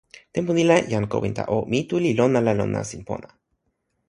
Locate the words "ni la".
0.53-0.77